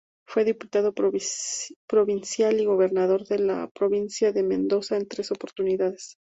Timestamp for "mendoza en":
4.41-5.07